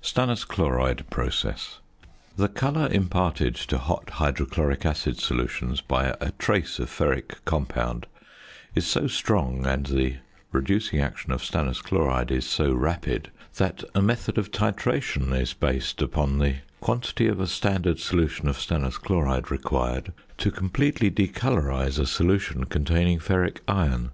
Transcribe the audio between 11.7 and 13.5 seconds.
chloride is so rapid,